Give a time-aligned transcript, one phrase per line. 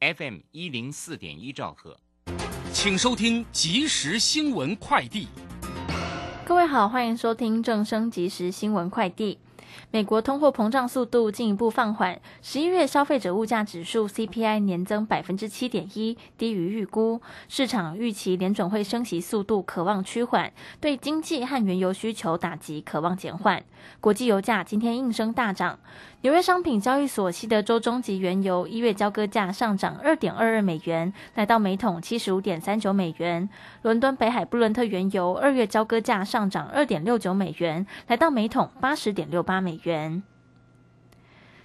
[0.00, 1.94] FM 一零四点一兆赫，
[2.72, 5.28] 请收听即时新闻快递。
[6.42, 9.38] 各位好，欢迎收听正声即时新闻快递。
[9.90, 17.20] 美国通货膨胀速度进一步放缓，十一月消费者物价指数 CPI 年增百分之七点一，低于预估。
[17.48, 23.62] 市场预期联准会升息速度渴望趋缓，对经济和原油需求打击渴望减缓。
[24.00, 25.78] 国际油价今天应声大涨。
[26.22, 33.48] 纽约商品交易所西德州中级原油一月交割价上涨二点二二美元，来到每桶七十五点三九美元。
[33.80, 40.22] 伦敦北海布伦特原油二月交割价上涨二点六九美元，来到每桶八十点六八美元。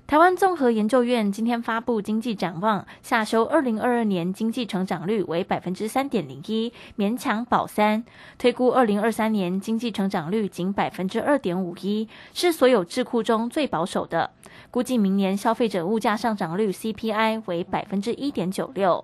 [0.08, 8.04] 台湾综合研究院今天发布经济展望，下修二零二二年经济成长率为百分之三点零一，勉强保三；
[8.38, 14.30] 推估二零二三年经济成长率仅百分之二点五一，是所有智库中最保守的。
[14.70, 19.04] 估计明年消费者物价上涨率 CPI 为百分之一点九六。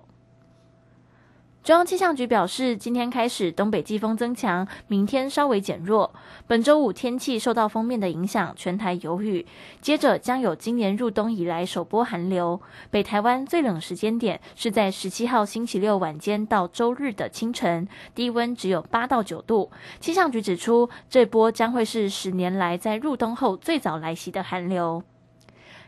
[1.62, 6.12] 中央气象局表示，今天开始东北季风增强，明天稍微减弱。
[6.48, 9.46] 本周五天气受到锋面的影响，全台有雨。
[9.80, 12.60] 接着将有今年入冬以来首波寒流。
[12.90, 19.70] 北台湾最冷时间点是在十七号星期六晚间到周日的清晨，低温只有八到九度。
[20.00, 25.04] 气象局指出，这波将会是十年来在入冬后最早来袭的寒流。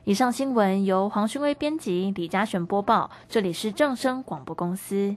[0.05, 3.11] 以上新闻由黄勋威编辑，李嘉璇播报。
[3.29, 5.17] 这里是正声广播公司。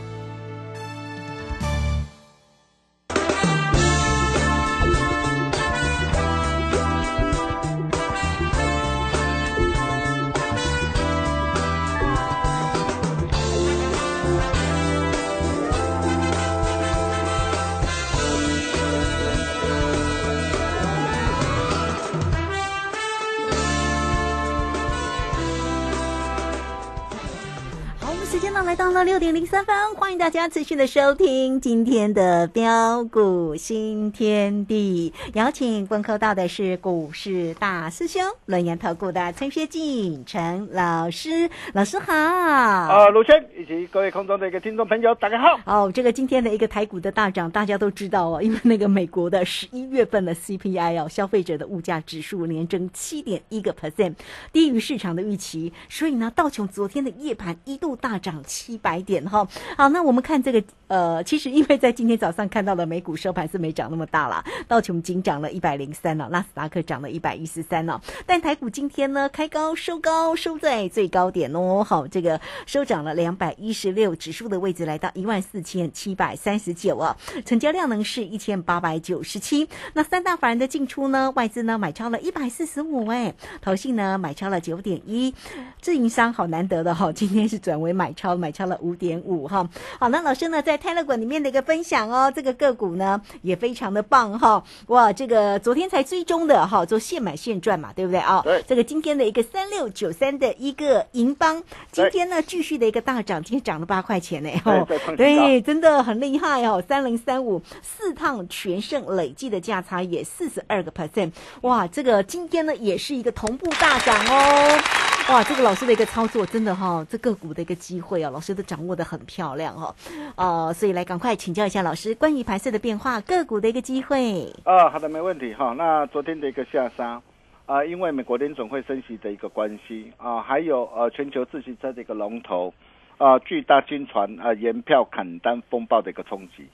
[29.01, 35.11] 了六点零三分，欢迎大家持续的收听今天的标股新天地。
[35.33, 42.13] 邀请问候到的是股市大师兄、轮研投顾的陈学进陈老师，老师好。
[42.13, 45.59] 啊，卢轩以及各位空中的一个听众朋友，大家好。
[45.65, 54.13] 哦，这个今天的一个台股的大涨，大家都知道哦，因为那个美国的十一月份的 CPI 哦，消费者的物价指数连增七点一个 percent，
[54.53, 58.43] 低于市场的预期，所以呢，道琼昨天的夜盘一度大涨。
[58.45, 59.47] 七百买点哈，
[59.77, 77.15] 好，那我们看这个呃，其实因为在今天早上看到的美股收盘是没涨那么大了，道琼仅涨了一百零三了，纳斯达克涨了一百一十三了，但台股今天呢开高收高，收在最高点哦，好，这个收涨了两百一十六，指数的位置来到一万四千七百三十九啊，
[77.45, 85.33] 成交量呢是一千八百九十七，那三大法人的进出呢，外资呢买超了一百四十五哎，投信呢买超了九点一，
[85.79, 88.51] 自营商好难得的哈，今天是转为买超买。
[88.51, 89.69] 超了五点五哈，
[89.99, 98.19] 好，那老师呢在泰勒馆里面的一个分享哦，这个个股呢也非常的棒哈，哇，这个昨天才追踪的哈，做现买现赚嘛，对不对？
[98.19, 98.41] 啊？
[98.43, 101.61] 对，这个今天的一个三六九三的一个银邦，
[101.91, 111.31] 今天呢继续的一个大涨，今天涨了八块钱呢，哦，对，真的很厉害哦，三零三五四趟全胜累计的价差也四十二个 percent，
[111.61, 115.10] 哇，这个今天呢也是一个同步大涨哦。
[115.29, 119.95] 哇，这个老师的一个操作真的哈，这个股的一个机会哦，老师都掌握的很漂亮哈。
[120.35, 124.51] 呃，所以来赶快请教一下老师，关于盘势的变化，个股的一个机会。
[124.65, 125.73] 啊，好的，没问题哈。
[125.77, 127.21] 那昨天的一个下杀
[127.65, 132.73] 啊，因为美国联总会升息的一个关系啊，还有呃全球自行车的一个龙头
[133.17, 136.67] 啊，巨大军船啊，延票砍单风暴的一个冲击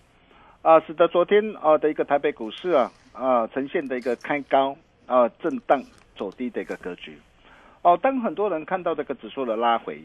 [0.64, 5.84] 啊，使得昨天啊的一个台北股市啊啊呈现的一个开高啊震荡
[6.18, 7.16] 走低的一个格局。
[7.88, 10.02] 哦，当很多人看到这个指数的拉回，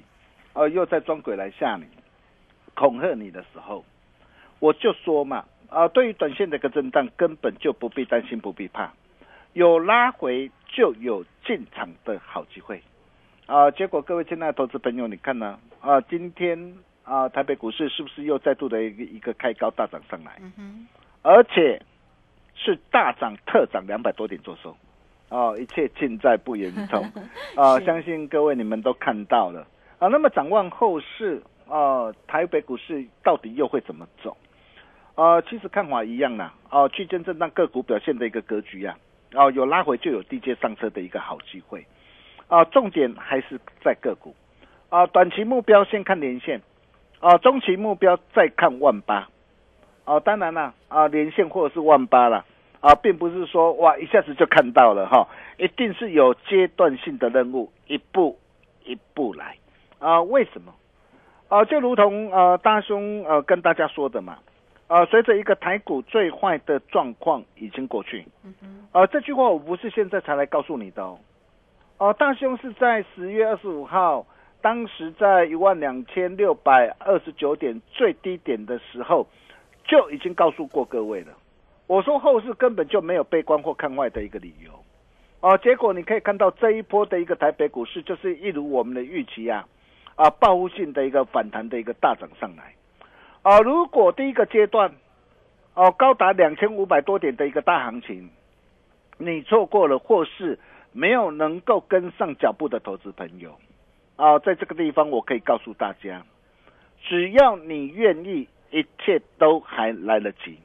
[0.53, 1.85] 呃，又在装鬼来吓你、
[2.75, 3.85] 恐吓你的时候，
[4.61, 8.93] 我就说嘛，啊，对于短线的一个震荡，根本就不必担心，不必怕，
[9.55, 12.81] 有拉回就有进场的好机会，
[13.47, 15.59] 啊，结果各位亲爱的投资朋友，你看呢？
[15.81, 20.41] 啊，今天啊，台北股市是不是又再度的一个一个开高大涨上来？
[20.57, 20.87] 嗯
[21.23, 21.83] 而且
[22.55, 24.77] 是大涨特涨两百多点做收。
[25.33, 27.03] 哦，一切尽在不言中，
[27.57, 29.67] 啊，相信各位你们都看到了。
[29.99, 30.09] 啊。
[30.09, 34.37] 那么展望后市，啊，台北股市到底又会怎么走？
[35.15, 38.95] 啊，其实看法一样啦，哦，区间震荡个股表现的一个格局呀，
[39.33, 41.87] 哦，有拉回就有低阶上车的一个好机会，
[42.49, 44.35] 啊，重点还是在个股，
[44.91, 46.61] 啊，短期目标先看连线，
[47.21, 49.29] 啊，中期目标再看万八，
[50.05, 52.45] 啊，当然啦，啊，连线或者是万八了。
[52.83, 55.27] 啊，并不是说哇一下子就看到了哈，
[55.57, 58.37] 一定是有阶段性的任务，一步
[58.85, 59.57] 一步来
[60.01, 60.21] 啊。
[60.21, 60.75] 为什么？
[61.49, 64.39] 啊，就如同呃大兄呃跟大家说的嘛，
[64.89, 68.27] 啊，随着一个台股最坏的状况已经过去，
[68.91, 71.19] 啊，这句话我不是现在才来告诉你的哦，
[71.99, 74.27] 哦，大兄是在十月二十五号，
[74.61, 79.27] 当时在一万两千六百二十九点最低点的时候，
[79.85, 81.33] 就已经告诉过各位了。
[81.93, 84.73] 我说后市根本就没有悲观或看坏的一个理由，
[85.41, 89.69] 哦，结果你可以看到这一波的一个台北股市就是一如我们的预期啊，
[90.15, 92.75] 啊，报复性的一个反弹的一个大涨上来，
[93.43, 94.91] 啊，如果第一个阶段，
[95.75, 98.31] 哦，高达两千五百多点的一个大行情，
[99.19, 100.59] 你错过了或是
[100.93, 103.55] 没有能够跟上脚步的投资朋友，
[104.17, 106.23] 啊，在这个地方我可以告诉大家，
[107.03, 110.59] 只要你愿意，一切都还来得及。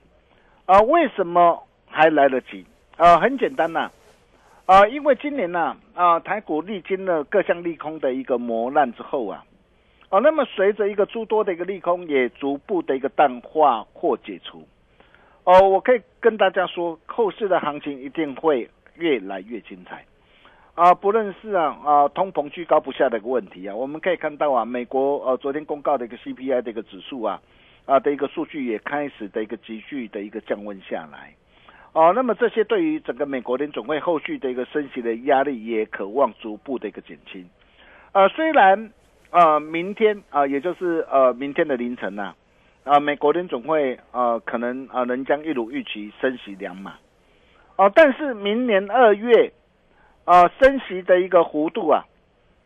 [0.67, 2.65] 啊，为什么还来得及？
[2.97, 3.89] 啊，很简单呐，
[4.65, 9.45] 啊，因为今年呢，啊，台股历经了各项利空的一个磨难之后啊，
[10.09, 14.67] 啊，那么随着一个诸多的一个利空也逐步的一个淡化或解除，
[15.45, 20.03] 哦，我可以跟大家说，后市的行情一定会越来越精彩，
[20.75, 27.39] 啊，不论是啊啊通膨居高不下的一个问题啊，我们可以看到啊，美国呃昨天公告的一个 CPI 的一个指数啊。
[27.87, 31.33] 啊的一个数据也开始的一个急剧的一个降温下来，
[31.93, 37.47] 哦，那么这些对于整个美国联总会后续的一个升息的压力也渴望逐步的一个减轻，
[38.11, 38.91] 呃，虽然
[39.31, 42.35] 呃明天啊，也就是呃明天的凌晨呐，
[42.83, 46.95] 啊美国联总会啊可能啊仍将一如预期升息两码，
[47.77, 49.53] 哦，但是明年二月
[50.25, 52.03] 啊升息的一个幅度啊，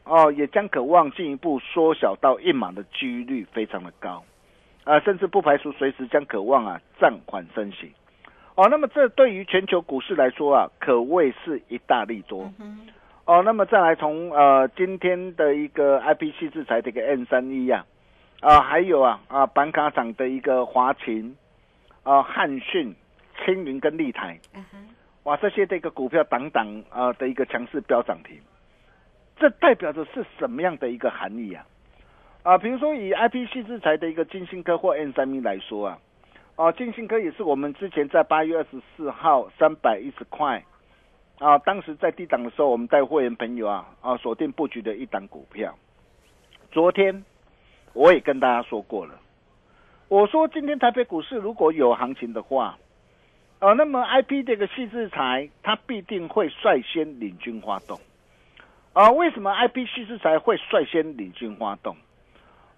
[0.04, 4.24] 哦也将渴望进一步缩小到一码的几率非常的高。
[4.84, 7.94] 啊，甚至不排除随时将渴望啊暂缓升息，
[8.56, 12.52] 哦，那么这对于全球股市来说啊，可谓是一大利多。
[13.26, 17.86] 哦，那么再来从呃今天的一个 I P C 制裁的一个 N 三一呀，
[18.40, 21.38] 啊，还有啊啊板卡厂的一个华勤，
[22.02, 22.94] 啊汉讯、
[23.46, 24.40] 青云跟立台，
[25.24, 28.36] 哇，这些的一个股票等等啊的一个强势飙涨停，
[29.38, 31.64] 这代表着是什么样的一个含义啊？
[32.44, 36.00] 啊，比如说以 I P 系制裁的一个金星科或 N 三一来说啊，
[36.56, 40.64] 哦，金星科也是我们之前在八月二十四号三百一十块，
[41.38, 45.76] 啊，当时在低档的时候，我们带会员朋友啊啊锁定布局的一档股票。
[46.72, 47.24] 昨天
[47.94, 49.20] 我也跟大家说过了，
[50.08, 52.80] 我说今天台北股市如果有行情的话，
[53.60, 58.00] 啊，那么 I P 这个细制裁它必定会率先领军发动。
[58.94, 61.96] 啊，为什么 I P 系制裁会率先领军发动？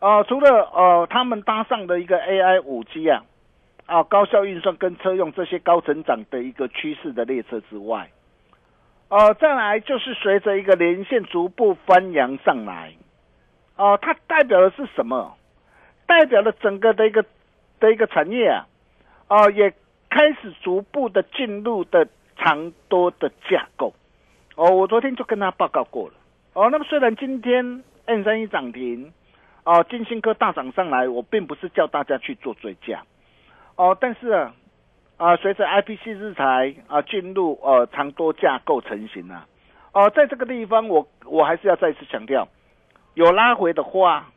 [0.03, 3.23] 啊，除了呃，他们搭上的一个 AI 五 G 啊，
[3.85, 8.09] 啊，高效运算跟车用这些高成长的一个趋势的列车之外，
[9.07, 12.91] 呃，再来就是随着一个连线逐步翻扬上来，
[13.77, 15.37] 哦，它代表的是什么？
[16.05, 17.23] 代表了整个的一个
[17.79, 18.67] 的一个产业啊，
[19.29, 19.73] 哦，也
[20.09, 22.05] 开始逐步的进入的
[22.35, 23.93] 长多的架构。
[24.57, 26.13] 哦，我昨天就跟他报告过了。
[26.51, 29.13] 哦，那么虽然今天 N 三一涨停。
[29.63, 33.03] 哦，金星科大涨上来，我并不是叫大家去做追加，
[33.75, 34.53] 哦，但是啊，
[35.17, 39.47] 啊，随着 I P C 日材啊进入呃长多架构成型啊，
[39.93, 42.47] 哦，在这个地方，我我还是要再次强调，
[43.13, 44.31] 有拉回的话，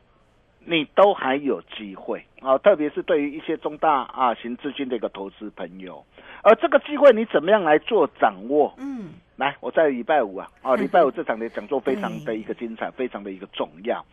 [0.59, 2.23] 你都还有机会。
[2.39, 6.05] 啊，特别是对于一些中大啊型资金的一个投资朋友，
[6.43, 8.73] 而这个机会你怎么样来做掌握？
[8.77, 14.05] 嗯，来，我在礼拜五啊，啊，礼拜五 这场的讲座非常的一个精彩，非常的一个重要，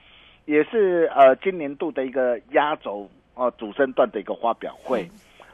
[0.44, 5.08] 也是呃今年度的一个压轴哦主升段的一个发表会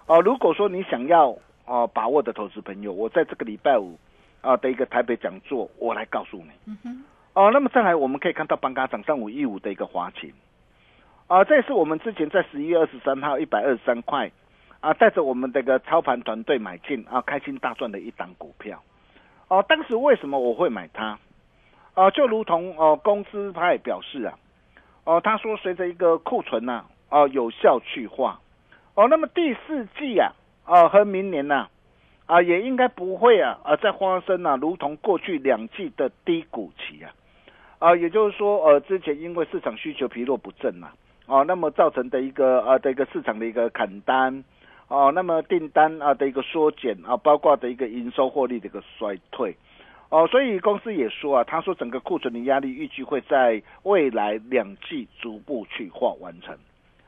[0.06, 0.20] 哦。
[0.20, 3.98] 如果说你想要哦把握的投资朋友，我在这个礼拜五
[4.40, 7.02] 啊的一个台北讲座，我来告诉你。
[7.32, 10.32] 哦，那么再来我们可以看到邦嘎涨上五一五的一个华勤
[11.28, 14.28] 啊，这也是我们之前在十一月二十三号一百二十三块
[14.80, 18.82] 啊，带着我们这个操盘团队买进啊，开心大赚的一档股票。
[19.46, 21.16] 哦，当时为什么我会买它？
[21.94, 24.34] 啊，就如同哦，公司派表示啊，
[25.04, 28.40] 哦，他说随着一个库存呐、哦有效去化，
[28.94, 30.32] 哦，那么第四季啊，
[30.64, 31.68] 啊和明年呐、
[32.26, 37.12] 啊，也应该不会啊，啊再发生啊，如同过去两季的低谷期啊，
[37.78, 40.92] 啊，也就是说，呃，之前因为市场需求疲弱不振啊，
[41.26, 44.44] 哦，那么造成的一个呃的一个市场的一个砍单。
[44.88, 49.56] 哦，那么订单啊的一个缩减啊，包括的一个营收获利的一个衰退，
[50.10, 56.58] 哦，所以公司也说啊，他说整个库存的压力预计会在未来两季逐步去化完成，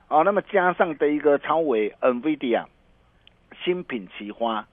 [0.07, 2.65] 哦，那么加上的一个超微 NVIDIA
[3.65, 4.69] 新品奇花，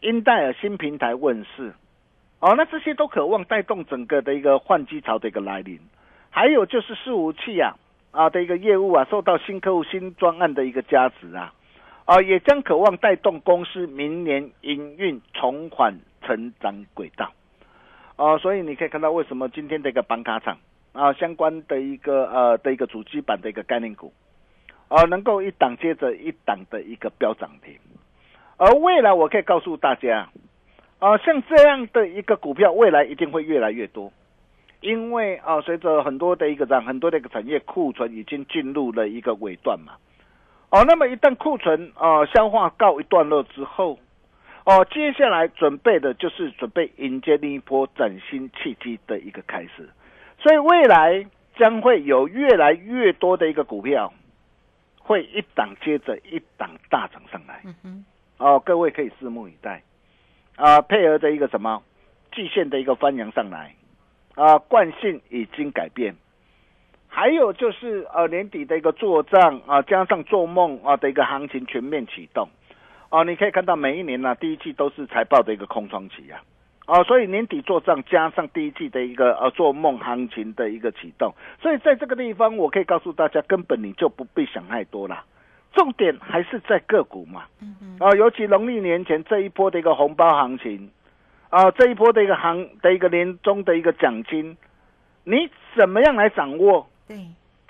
[0.00, 1.74] 英戴尔新平台问世，
[2.38, 5.80] 哦，那这些都渴望带动整个的一个换机潮的一个来临，
[6.30, 7.74] 还有就是伺服器啊
[8.12, 11.52] 啊的一个业务啊，受到新客户新专案的一个加持啊。
[12.04, 17.32] 啊，也将渴望带动公司明年营运重返成长轨道。
[18.22, 20.56] 啊，所以你可以看到为什么今天的一个板卡厂
[20.92, 24.12] 啊，相关的一个呃的一个主机板的一个概念股，
[24.86, 27.74] 啊，能够一档接着一档的一个飙涨停。
[28.58, 30.28] 而未来我可以告诉大家，
[31.00, 34.12] 啊，像这样的一个股票，未来一定会越来越多，
[34.80, 39.94] 因为啊，随着很多的一个涨，很多的一个产业库存已经进入了一个尾段嘛。
[40.70, 43.98] 哦，那么一旦库存呃消化告一段落之后，
[44.64, 49.88] 哦，接下来准备的就是准备迎接另一波崭新契机的一个开始，
[50.38, 51.26] 所以未来
[51.56, 54.12] 将会有越来越多的一个股票，
[54.98, 57.62] 会一档接着一档大涨上来。
[58.38, 59.82] 哦，各位可以拭目以待，
[60.56, 61.82] 啊，配合的一个什么？
[62.34, 63.74] 季线的一个翻扬上来，
[64.36, 66.14] 啊，惯性已经改变。
[67.06, 72.48] 还有就是呃年底的一个做账啊，加上做梦啊的一个行情全面启动，
[73.12, 76.40] 啊，你可以看到每一年呢、第一季都是财报的一个空窗期啊，
[76.86, 85.22] 哦，所以年底做账加上第一季的一个呃做梦行情的一个启动，所以在这个地方我可以告诉大家，根本你就不必想太多啦，
[85.74, 87.44] 重点还是在个股嘛，
[87.98, 90.90] 啊，尤其农历年前这一波的一个红包行情，
[91.50, 94.56] 啊，这一波的一个行的一个年终的一个奖金，
[95.24, 96.88] 你怎么样来掌握？
[97.06, 97.18] 对，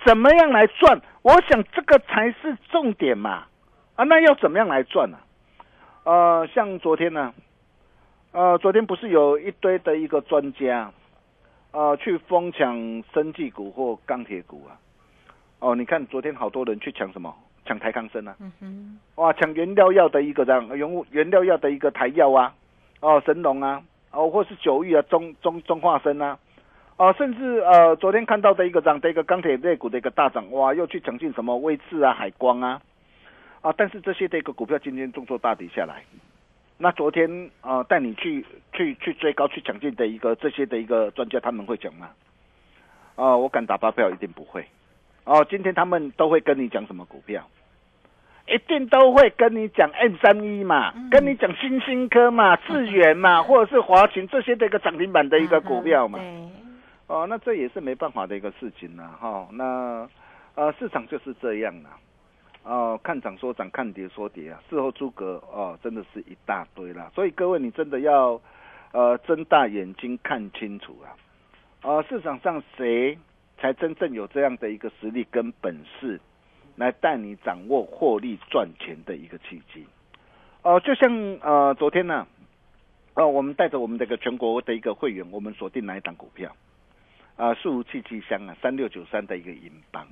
[0.07, 1.01] 怎么样来赚？
[1.23, 3.47] 我想这个才是重点嘛！
[3.97, 5.19] 啊，那要怎么样来赚呢、
[6.05, 7.33] 呃，像昨天呢，
[8.33, 10.91] 呃，昨天不是有一堆的一个专家，
[11.71, 14.79] 呃，去疯抢生技股或钢铁股啊？
[15.61, 17.33] 哦，你看昨天好多人去抢什么？
[17.65, 18.35] 抢台康生啊！
[18.41, 22.53] 嗯哼，哇，抢原料药的一个这样原物原料药的一个台药啊，
[22.99, 23.81] 哦，神龙啊，
[24.11, 26.37] 哦，或是九玉啊，中中中化生啊。
[26.97, 32.83] 哦，甚至呃，昨天看到的一个涨的一个钢铁类股的一个大涨，哇，又去抢进什么威智啊、海光啊，
[33.63, 36.05] 啊，但是这些的一个股票今天重挫大跌下来。
[36.79, 42.11] 那昨天呃带你去去去追高去抢进的一个这些的一个专家，他们会讲吗？
[43.15, 44.67] 哦，我敢打包票，一定不会。
[45.25, 47.49] 哦，今天他们都会跟你讲什么股票？
[48.49, 56.19] 一定都会跟你讲 M 三一嘛，跟你讲新兴科嘛、智源嘛， 或者是华勤这些的一个涨停板的一个股票嘛。
[56.19, 56.49] 对，
[57.07, 60.09] 哦，那这也是没办法的一个事情了哈、那
[60.57, 61.91] 呃，市场就是这样啦。
[62.65, 67.11] 哦，看涨说涨，看跌说跌啊，事后诸葛哦，真的是一大堆啦。
[67.15, 68.41] 所以各位，你真的要
[68.93, 71.11] 呃睁大眼睛看清楚啊。
[71.83, 73.19] 呃，市场上谁
[73.59, 76.21] 才真正有这样的一个实力跟本事，
[76.77, 79.85] 来带你掌握获利赚钱的一个契机？
[80.63, 82.25] 哦、就像呃昨天呢、
[83.15, 86.55] 呃，我们带着我们这个全国的一个会员，我们锁定哪一档股票？
[87.35, 90.07] 啊，四五七七香啊，三六九三的一个银邦。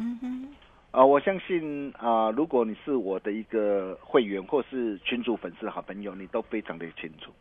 [0.92, 7.32] 啊，我相信啊，如果你是我的一个会员或是群主粉丝好朋友，你都非常的清楚。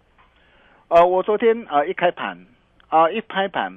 [0.88, 2.46] 呃，我昨天啊一开盘
[2.90, 3.74] 啊一拍盘，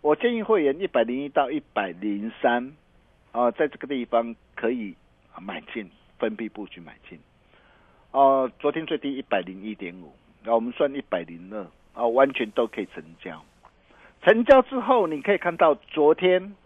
[0.00, 2.72] 我建议会员一百零一到一百零三
[3.30, 4.96] 啊，在这个地方可以
[5.40, 7.16] 买进，分批布局买进。
[8.10, 13.44] 哦、昨天最低一百零一点五，那我们算一百零二啊，完全都可以成交。
[14.22, 16.56] 成交之后，你可以看到昨天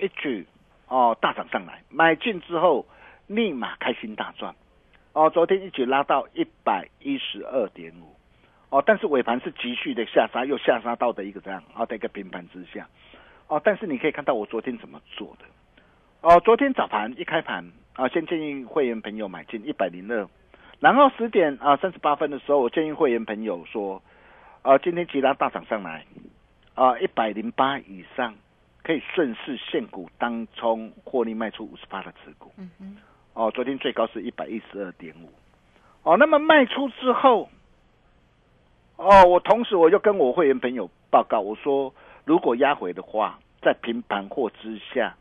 [0.00, 0.46] 一举
[0.92, 2.84] 哦大涨上来，买进之后
[3.26, 4.54] 立马开心大赚，
[5.14, 8.14] 哦，昨天一举拉到一百一十二点五，
[8.68, 11.64] 哦，但是尾盘是急剧的下杀，又下杀到的一个这样？
[11.72, 12.86] 啊的一个平盘之下，
[13.48, 15.46] 哦，但是你可以看到我昨天怎么做的，
[16.20, 20.28] 哦，昨天早盘一开盘啊，先建议会员朋友买进一百零二，
[20.78, 24.02] 然后十点啊三十八分的时候，我建议会员朋友说，
[24.60, 26.04] 啊，今天吉拉大涨上来。
[26.74, 28.34] 啊，一百零八以上。
[28.82, 32.52] 可以顺势现股当冲获利卖出五十八的持股。
[32.56, 32.96] 嗯嗯。
[33.34, 35.30] 哦，昨天最高是一百一十二点五。
[36.02, 37.48] 哦，那么卖出之后，
[38.96, 45.14] 哦，我同时我就跟我会员朋友报告，我说如果压回的话，在平盘货之下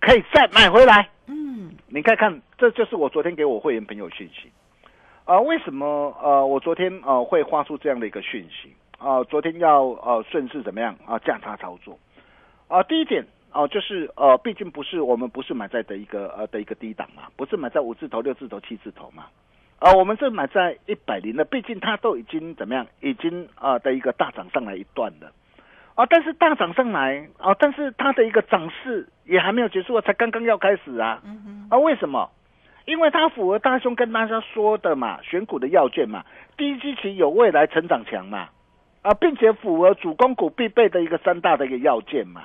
[0.00, 1.08] 可以再买回来。
[1.26, 1.74] 嗯。
[1.88, 4.50] 你看看，这就是我昨天给我会员朋友讯息。
[5.24, 5.86] 啊，为什么
[6.20, 8.74] 呃我昨天呃会发出这样的一个讯息？
[8.98, 11.96] 啊，昨天要呃顺势怎么样啊价差操作
[12.72, 12.82] 啊？
[12.84, 19.26] 第一点啊，就是呃，毕竟不是我们不是买在的一个呃的一个低档嘛，不是买在五字头、六字头、七字头嘛，
[19.78, 25.30] 啊，我们是买在一百零的，毕竟它都已经怎么样，已经啊的一个大涨上来一段了
[25.94, 31.22] 啊，但是大涨上来啊，但是它的一个涨势也还没有结束啊，才刚刚要开始啊，
[31.68, 32.30] 啊，为什么？
[32.86, 36.24] 因为它符合大兄跟大家说的嘛，选股的要件嘛，
[36.56, 38.48] 低基期有未来成长强嘛。
[39.02, 42.42] 啊，并且符合主攻股必备的一个三大的一个要件嘛，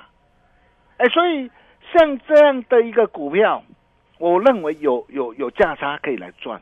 [0.97, 1.49] 哎，所以
[1.93, 3.63] 像这样的一个股票，
[4.17, 6.61] 我认为有有有价差可以来赚，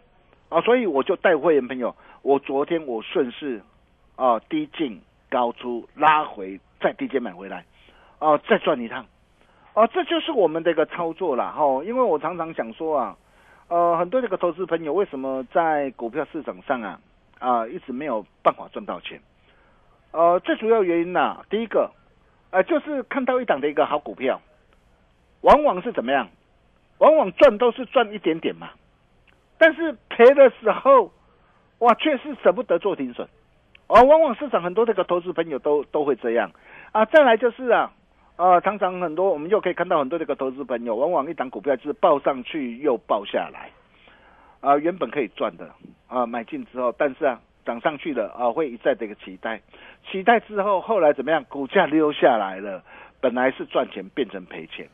[0.50, 3.62] 啊，所以我就带会员朋友，我昨天我顺势
[4.16, 7.66] 啊低进高出拉回再低阶买回来，
[8.20, 9.06] 啊，再赚一趟，
[9.74, 13.18] 啊，这就是我们的一个操作了哈，因为我常常想说啊，
[13.70, 17.00] 呃，很多这个投资朋友为什么在股票市场上啊
[17.40, 19.20] 啊一直没有办法赚到钱？
[20.12, 21.92] 呃，最主要原因呢，第一个，
[22.56, 24.40] 呃，就是看到一档的一个好股票，
[25.42, 26.30] 往往是怎么样？
[27.00, 28.70] 往往赚都是赚一点点嘛，
[29.58, 31.12] 但是赔的时候，
[31.80, 33.28] 哇，却是舍不得做停损，
[33.88, 36.50] 而往往市场很多这个投资朋友都都会这样
[36.94, 37.04] 啊。
[37.04, 37.92] 再来就是啊，
[38.38, 43.70] 呃，常常很多我们又可以看到很多这个投资朋友，往往一档股票就是报上去又报下来，
[44.62, 45.70] 啊，原本可以赚的
[46.08, 47.38] 啊，买进之后，但是啊。
[47.66, 49.60] 涨上去了啊，会一再的一个期待，
[50.10, 51.44] 期待之后，后来怎么样？
[51.46, 52.84] 股价溜下来了，
[53.20, 54.88] 本来是赚钱变成赔钱，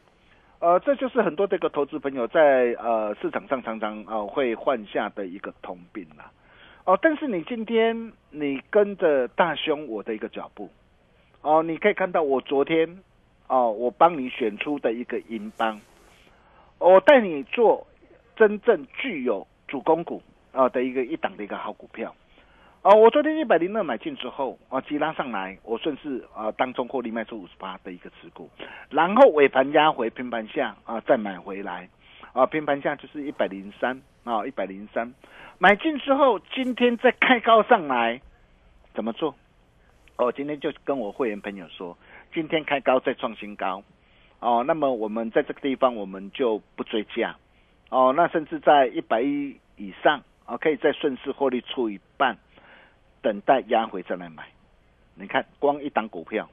[0.60, 6.32] 呃，这就是很多这个投资朋友在呃市场上常常啊会犯下的一个通病啦。
[6.86, 10.70] 哦，但是你今天你跟着大兄我的一个脚步，
[11.42, 13.00] 哦，你可以看到我昨天
[13.48, 15.80] 哦，我帮你选出的一个银邦，
[16.80, 17.86] 我带你做
[18.36, 22.16] 真正具有主攻股啊的一个一档的一个好股票。
[22.84, 28.50] 哦，我昨天一百零二买进之后，啊，急拉上来，我顺势啊，当中获利卖出五十八的一个持股，
[28.90, 31.88] 然后尾盘压回平盘下啊，再买回来，
[32.34, 35.14] 啊，平盘下就是一百零三啊，一百零三，
[35.60, 38.20] 买进之后，今天再开高上来，
[38.96, 39.36] 怎么做？
[40.16, 41.96] 哦，今天就跟我会员朋友说，
[42.34, 43.84] 今天开高再创新高，
[44.40, 47.36] 哦，那么我们在这个地方我们就不追加，
[47.90, 52.36] 哦，那甚至在一百一以上啊，可以再顺势获利出一半。
[53.22, 54.48] 等待压回再来买，
[55.16, 56.50] 你看光一档股票，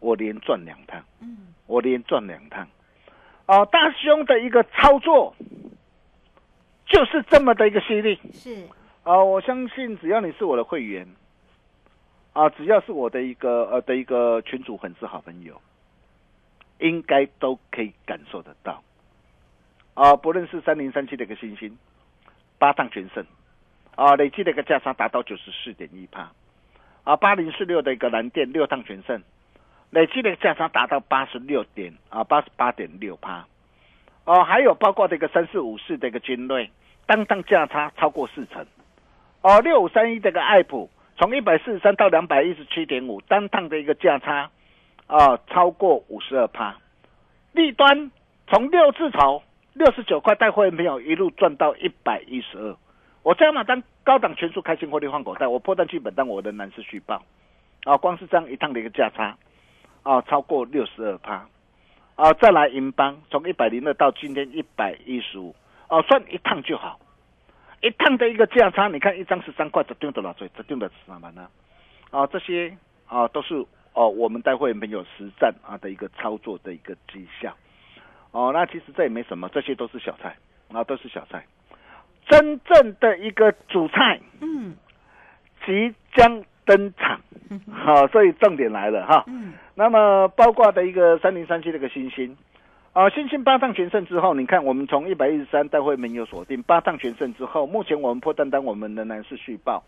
[0.00, 2.68] 我连赚两趟，嗯，我连赚两趟，
[3.46, 5.34] 哦，大兄的一个操作
[6.86, 8.68] 就是这么的一个犀利，是，
[9.02, 11.06] 啊，我相信只要你是我的会员，
[12.32, 15.60] 啊，只要是我的一个呃的一个群主粉丝好朋友，
[16.78, 18.82] 应该都可以感受得到，
[19.94, 21.76] 啊，不论是三零三七的一个星星，
[22.56, 23.26] 八趟全胜。
[23.98, 26.30] 啊，累计的一个价差达到九十四点一帕，
[27.02, 29.20] 啊，八零四六的一个蓝电六趟全胜，
[29.90, 33.44] 累计的价差达到八十六点啊八十八点六帕，
[34.24, 36.70] 哦，还有包括这个三四五四的一个精锐，
[37.06, 38.64] 单趟价差超过四成，
[39.42, 44.48] 哦，六五三一这个爱普从一百四十三到两百一十七点五，单趟的一个价差
[45.08, 46.76] 啊超过五十二帕，
[47.50, 48.12] 利端
[48.46, 52.76] 从六字头六十九块带会员朋友一路赚到一百一十二。
[53.22, 57.22] 我加码单高档全数开新获利换口袋，我破单基本单我的男士续报，
[57.84, 59.36] 啊，光是这样一趟的一个价差，
[60.02, 61.46] 啊，超过六十二趴，
[62.14, 65.54] 啊，再来银邦从一百零二到今天一百一十五，
[65.88, 66.98] 哦，算一趟就好，
[67.82, 70.48] 一趟的一个价差，你看一张十三块，这丢多少岁？
[70.56, 71.48] 这丢的是什么呢？
[72.10, 72.74] 啊，这些
[73.06, 77.54] 啊都是哦我们待会没有实战啊的一个操作的一个绩效，
[78.30, 80.34] 哦，那其实这也没什么，这些都是小菜，
[80.72, 81.44] 啊，都是小菜。
[82.28, 84.76] 真正的一个主菜，嗯，
[85.64, 87.20] 即将登场。
[87.72, 89.24] 好，所以重点来了哈。
[89.26, 92.36] 嗯，那么包括的一个三零三七的一个星星，
[92.92, 99.82] 啊，星星八趟全胜之后，你看我们从一百一十三待会没有锁定，八趟全胜之后，目前我们破单单我们仍然是续报，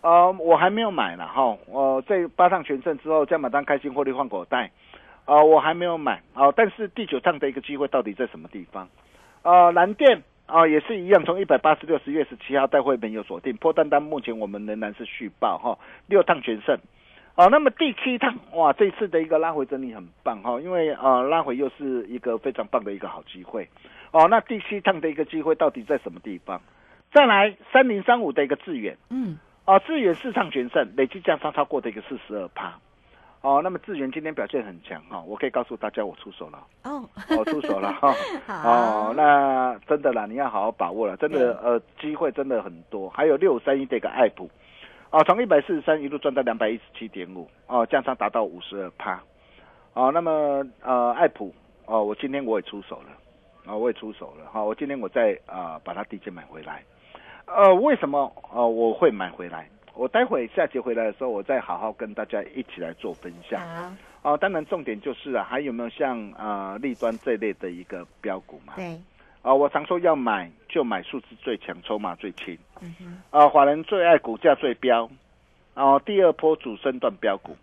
[0.00, 4.72] 呃，我还没有买呢哈，呃，这八趟全胜之后，加码单开心获利换口袋，
[5.24, 8.88] 啊、我还没有买啊、但是第九趟的一个机会到底在什么地方？
[9.42, 16.78] 呃，蓝电啊、也是一样，从一百八十六十月十七号待会没有锁定，破单单目前我们仍然是续报哈，六趟全胜。
[17.34, 23.68] 哦，那么第七趟哇，这次的一个拉回整理很棒哈、因为呃拉回又是一个非常棒的一个好机会。
[24.12, 26.60] 哦，那第七趟的一个机会到底在什么地方？
[27.12, 32.78] 再来三零三五的一个致远，嗯，啊，致远四趟全胜，累计价差超过的一个四十二趴。
[33.44, 37.06] 哦，那么智源今天表现很强哈、我可以告诉大家我出手了，哦，
[37.38, 38.10] 我出手了哈。
[38.48, 44.50] 好哦，那真的啦，你要好好把握了，真的呃机会真的很多，还有六五三一的一个爱普。
[45.10, 49.20] 哦，从一百四十三一路赚到两百一十七点五，哦，价差达到五十二趴，
[49.92, 51.54] 哦，那么呃，爱普，
[51.84, 56.82] 哦，我今天我也出手了，啊、我也出手了，哈、我今天我再啊、把它低阶买回来，
[57.44, 59.68] 呃，为什么呃我会买回来？
[59.94, 63.60] 我待会下节回来的时候，我再好好跟大家一起来做分享。
[63.60, 68.74] 好，哦，当然重点就是啊，还有没有像啊立端这类的一个标股嘛？
[68.76, 69.00] 对，
[69.42, 72.58] 啊、我常说要买就买数字最强、筹码最轻。
[72.80, 75.08] 嗯哼，啊，华人最爱股价最标，
[75.74, 77.56] 哦、第二波主升段标股，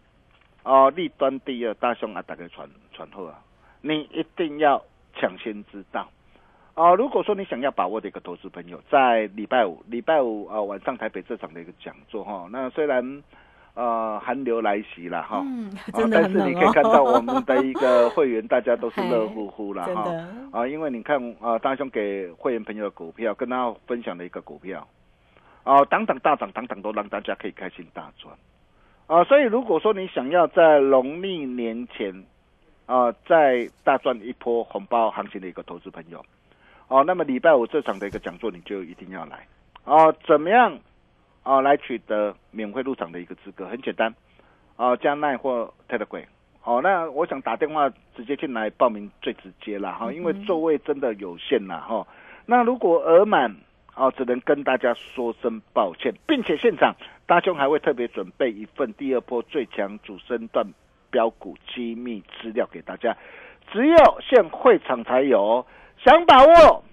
[0.64, 3.38] 哦、立端第二，大兄啊，大概传传后啊，
[3.82, 4.82] 你一定要
[5.16, 6.10] 抢先知道。
[6.74, 13.24] 哦、如果说你想要把握的一个投资朋友，在礼拜五，礼拜五啊、晚上台北这场的一个讲座哈、那虽然
[13.74, 20.06] 呃寒流来袭了哈，嗯，啊真的但是你可以看到我们的一个会员，大家都是热乎乎了 哈。
[20.52, 24.88] 啊，因为你看啊，大兄给会员朋友的股票，跟他分享的一个股票，
[25.64, 28.34] 啊，档档大涨，档档都让大家可以开心大赚，
[29.08, 32.24] 啊，所以如果说你想要在农历年前，
[32.86, 36.26] 啊，再大赚一波红包行情的一个投资朋友，
[36.92, 39.48] 哦、那么礼拜五这场的一个讲座你就一定要来，
[39.86, 40.78] 哦、怎么样，
[41.44, 43.66] 哦，来取得免费入场的一个资格？
[43.68, 44.14] 很简单，
[44.76, 46.26] 哦，加奈或 Telegram。
[46.64, 52.06] 哦，那我想打电话直接进来报名最直接啦哈，因为座位真的有限啦哈。
[52.46, 53.56] 那如果额满
[53.96, 56.94] 哦，只能跟大家说声抱歉，并且现场
[57.26, 60.68] 大兄还会特别准备一份第二波最强主升段
[61.10, 63.16] 标股机密资料给大家，
[63.72, 65.66] 只有现会场才有哦，
[66.04, 66.84] 想把握，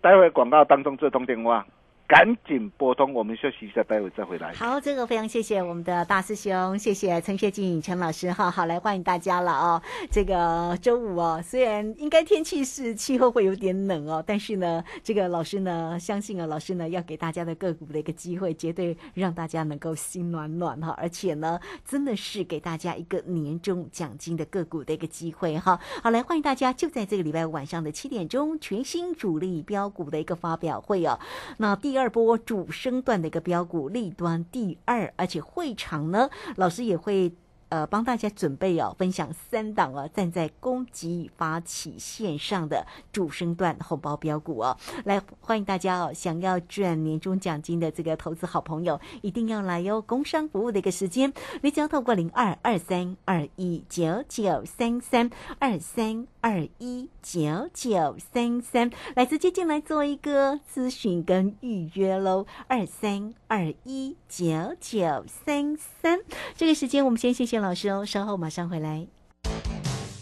[0.00, 1.66] 待会广告当中这通电话。
[2.06, 4.52] 赶紧拨通，我们休息一下，待会再回来。
[4.52, 9.82] 好，这个非常谢谢我们的大师兄，谢谢陈学静陈老师哈，好来欢迎大家了哦。
[10.10, 25.80] 这个周五哦，虽然应该天气是气候会有点冷哦，但是呢，这个老师呢，相信啊，老师呢要给大家的个股的一个机会，绝对让大家能够心暖暖哈，而且呢，真的是给大家一个年终奖金的个股的一个机会哈。
[26.02, 31.18] 好，来欢迎大家就在这个礼拜五晚上的七点钟，全新主力标股的一个发表会哦。
[31.56, 37.32] 那第第二波主升段的一个标股立端第二，而且会场呢，老师也会。
[37.70, 44.76] 呃，帮大家准备哦，分享三档哦，站在攻击发起线上的主升段红包标股哦，
[45.06, 50.00] 来欢迎大家哦，想要赚年终奖金的这个投资好朋友，一定要来哟！
[50.00, 55.28] 工商服务的一个时间，你只要透过零二二三二一九九三三
[55.58, 66.20] 二三二一九九三三来直接进来做一个咨询跟预约喽，二三二一九九三三。
[66.54, 69.06] 这个时间我们先谢谢老师哦，稍后马上回来。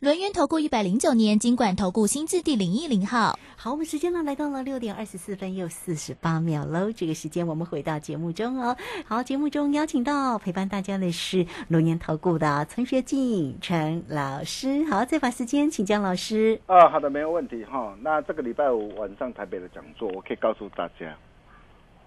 [0.00, 3.36] 轮源投顾一百零九年金管投顾新字第零一零号。
[3.56, 6.92] 好，我们时间呢来到了六点二十四分又四十八秒喽。
[6.92, 8.76] 这个时间我们回到节目中哦。
[9.04, 14.84] 好，节目中邀请到陪伴大家的是龙年投顾的陈学进陈老师。
[14.84, 16.60] 好，再把时间请江老师。
[16.66, 17.92] 啊，好的，没有问题哈。
[18.00, 21.12] 那这个礼拜五晚上台北的讲座，我可以告诉大家，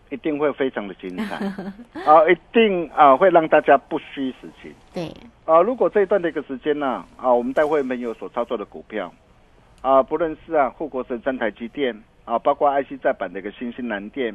[0.10, 1.36] 一定会非常的精彩
[2.08, 4.74] 啊，一定啊会让大家不虚此行。
[4.94, 5.14] 对，
[5.52, 9.14] 啊，如果这一段的一个时间呢，啊，我们待会没有所操作的股票，
[9.82, 14.34] 啊，不论是啊护国神山台积电啊，包括 IC 再版的一个新兴蓝电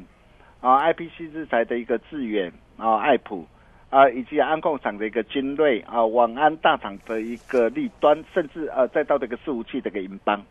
[0.60, 3.46] 啊，IPC 制裁的一个致远啊，爱普
[3.88, 10.44] 啊，以及安控厂的一个精锐啊，网安大厂的一个利端，甚至呃再到这个伺服器的一个银邦。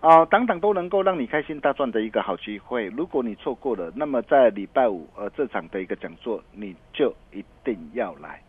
[0.00, 2.88] 啊，等等都能够让你开心大赚的一个好机会。
[2.88, 8.42] 如果你错过了，那么在礼拜五呃这场的一个讲座，你就一定要来。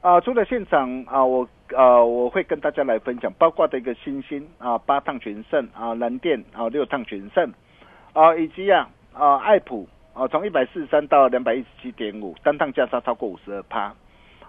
[0.00, 7.52] 啊，除了现场啊，我呃我会跟大家来分享，包括的一个新兴啊八趟全胜啊蓝电啊六趟全胜
[8.14, 13.94] 啊，以及啊啊爱普啊从一百四十三到两百一十七点五单趟价差超过五十二趴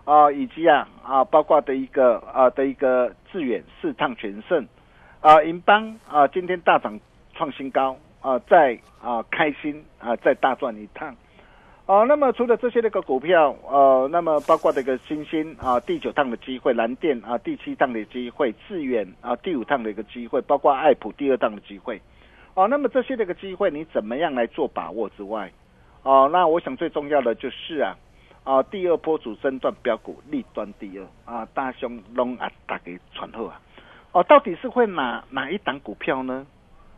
[0.05, 4.67] 啊，以及啊啊包括的一个啊的一个致远四趟全胜。
[5.19, 6.99] 啊，银邦啊，今天大涨
[7.35, 11.15] 创新高啊，再啊开心啊，再大赚一趟。
[11.87, 22.01] 哦，那么除了这些那个股票，呃，那么包括这个新兴啊，第九趟的机会，蓝电啊，第七趟的机会，致远啊，第五趟的一个机会，包括爱普第二趟的机会。
[22.53, 25.51] 哦，那么这些那个机会，你怎么样来做把握之外，
[26.03, 27.97] 哦，那我想最重要的就是啊，
[28.43, 33.59] 啊，第二波主升段标股立端第二啊，大兄龙啊，打给传后啊。
[34.13, 36.45] 哦，到底是会哪哪一档股票呢？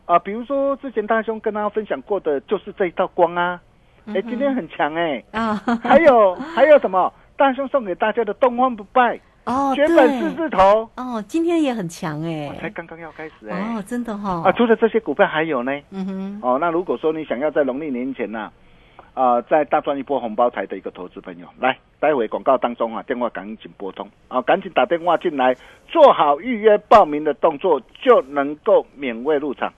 [0.04, 3.60] 啊，比如说之前大兄跟大家分享过的，就是这一道光啊，
[4.06, 5.22] 哎，今天很强哎。
[5.32, 7.12] 啊，还有 还有什么？
[7.36, 9.18] 大兄送给大家的东方不败。
[9.44, 10.88] 哦，绝本四字头。
[10.96, 14.42] 哦，今天也很强哎，才刚刚要开始哎，哦，真的哈。
[14.44, 18.50] 啊，除了这些股票还有呢，嗯哼，哦，那如果说你想要在农历年前呢？
[19.14, 24.08] 啊，在大赚一波红包台的一个投资朋友，来，待会广告当中啊，电话赶紧拨通。
[24.26, 25.54] 啊，赶紧打电话进来，
[25.86, 29.72] 做好预约报名的动作，就能够免费入场。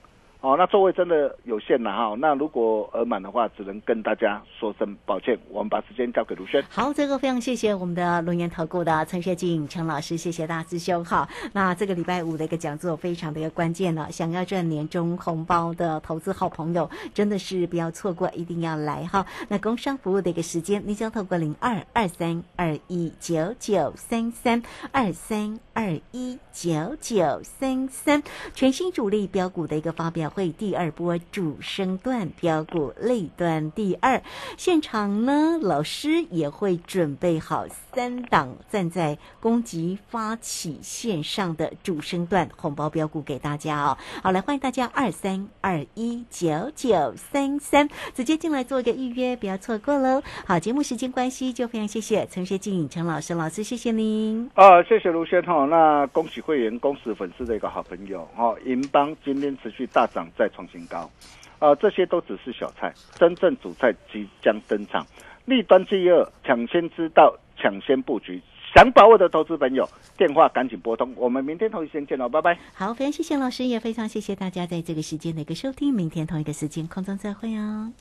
[0.47, 2.15] 哦，那座位真的有限了哈。
[2.21, 5.37] 那如果额满的话，只能跟大家说声抱歉。
[5.51, 6.63] 我们把时间交给卢轩。
[6.69, 11.05] 好，这个非常谢谢我们的龙岩投顾的陈学静陈老师，谢谢大师兄。
[11.05, 19.27] 哈，那这个礼拜五的一个讲座非常的一个关键了，想要赚年终红包的投资好朋友，真的是不要错过，一定要来哈。
[19.49, 28.23] 那工商服务的一个时间，你将透过零二二三二一九九三三二三二一九九三三，
[28.55, 30.31] 全新主力标股的一个发表。
[30.37, 34.21] 会第二波主升段标股类段第二
[34.59, 43.97] 现场呢，老师也会准备好三档站在攻击发起线上的主升段红包标股给大家哦。
[44.23, 50.23] 好，来欢迎大家二三二一九九三三直接进来做一个预约，不要错过喽。
[50.47, 54.51] 好，节目时间关系，就非常谢谢陈学静陈老师老师，谢谢您。
[54.53, 55.65] 啊，谢谢卢先哈。
[55.65, 58.55] 那恭喜会员，恭喜粉丝的一个好朋友哈。
[58.67, 60.26] 银邦今天持续大涨。
[60.37, 61.11] 再创新高，
[61.59, 65.07] 啊，这些都只是小菜，真正主菜即将登场。
[65.45, 68.43] 立端第二，抢先知道，抢先布局，
[68.75, 71.13] 想把握的投资朋友，电话赶紧拨通。
[71.17, 72.59] 我们明天同一时间见喽，拜拜。
[72.75, 75.95] 好，非常谢谢老师，也非常谢谢大家在这个时间的一个收听。
[75.95, 77.93] 明天同一个时间空中再会哦。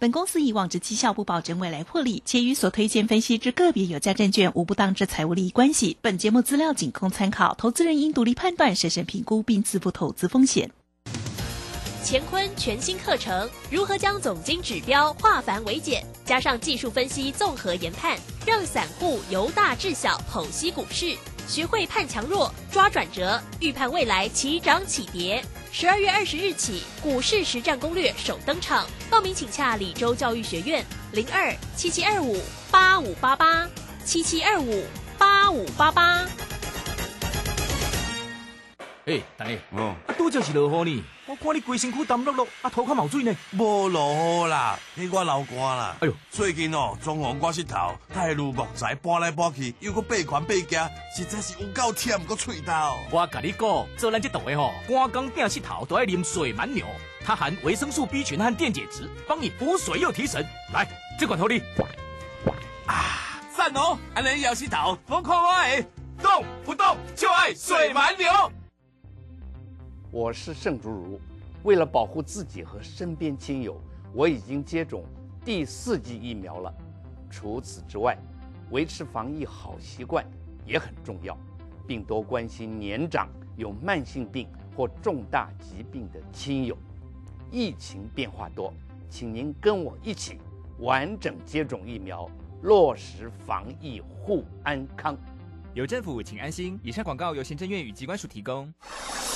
[0.00, 5.96] 本公司以往之绩效不保证未来获利，且与所推荐分析之个别有价证券无不当之财务利益关系。
[6.00, 10.70] 本节目资料仅供参考，投资人应独立判断、审慎评估并自负投资风险。
[12.04, 21.16] 乾坤全新课程，如何将总经指标化繁为简，加上技术分析综合研判，让散户由大至小剖析股市，
[21.48, 25.44] 学会判强弱、抓转折，预判未来起涨起跌。
[25.70, 33.68] 十二月二十日起，股市实战攻略首登场，报名请洽李州教育学院零二七七二五八五八八
[34.04, 34.84] 七七二五
[35.18, 36.26] 八五八八。
[39.04, 43.36] 哎，大爷，哦，啊，拄就是落雨呢，我看你规身躯澹漉漉，啊，头壳冒水呢。
[43.52, 45.96] 无落雨啦，迄我流汗啦。
[46.00, 52.72] 哎呦，最近哦，中红我膝头太入木材搬来搬去，又搁背宽背夹，实在是有够忝，个喙头。
[53.10, 56.86] 我甲你讲，做咱这档的吼，光工顶膝头都爱啉水蛮牛，
[57.22, 60.42] 它含维生素 B 群和电解质，帮你补水又提神。
[60.72, 60.88] 来，
[61.20, 61.60] 这款头你。
[62.86, 63.98] 啊，赞哦！
[64.14, 65.86] 安尼摇膝头，我看我诶，
[66.22, 68.30] 动不动就爱水蛮牛。
[70.10, 71.20] 我是盛竹如，
[71.64, 73.78] 为了保护自己和身边亲友，
[74.14, 75.04] 我已经接种
[75.44, 76.72] 第四剂疫苗了。
[77.28, 78.16] 除此之外，
[78.70, 80.24] 维持防疫好习惯
[80.64, 81.36] 也很重要。
[81.86, 86.76] 并多关心年长、有慢性病或重大疾病的亲友。
[87.50, 88.72] 疫情变化多，
[89.08, 90.38] 请您跟我一起
[90.80, 92.30] 完整接种疫苗，
[92.62, 95.16] 落实防疫护安康。
[95.78, 96.76] 有政府，请安心。
[96.82, 98.68] 以上广告由行政院与机关署提供。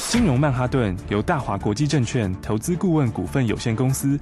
[0.09, 4.19] 金融曼哈顿由大华国际证券投资顾问股份有限公司